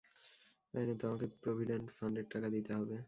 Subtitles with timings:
[0.73, 2.95] আইনত আমাকে প্রভিডেন্ট ফান্ডের টাকা দিতে হবে।